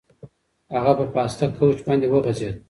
هغه 0.73 0.91
په 0.99 1.05
پاسته 1.15 1.45
کوچ 1.57 1.77
باندې 1.87 2.07
وغځېد. 2.09 2.55